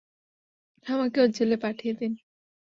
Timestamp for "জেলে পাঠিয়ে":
1.27-1.93